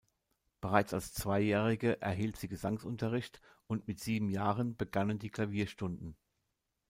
Bereits 0.61 0.95
als 0.95 1.13
Zweijährige 1.13 2.01
erhielt 2.01 2.35
sie 2.35 2.47
Gesangsunterricht 2.47 3.39
und 3.67 3.87
mit 3.87 3.99
sieben 3.99 4.31
Jahren 4.31 4.75
begannen 4.75 5.19
die 5.19 5.29
Klavierstunden. 5.29 6.17